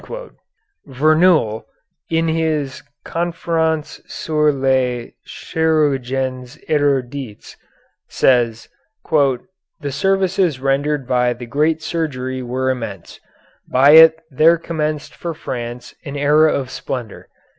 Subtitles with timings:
[0.87, 1.67] Verneuil,
[2.09, 7.55] in his "Conférence sur Les Chirurgiens Érudits,"
[8.07, 8.67] says,
[9.11, 13.19] "The services rendered by the 'Great Surgery' were immense;
[13.69, 17.27] by it there commenced for France an era of splendor.